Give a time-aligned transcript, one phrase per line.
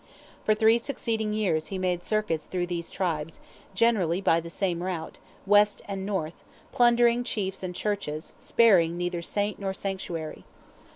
[0.43, 3.39] For three succeeding years he made circuits through these tribes,
[3.75, 9.59] generally by the same route, west and north, plundering chiefs and churches, sparing "neither saint
[9.59, 10.43] nor sanctuary."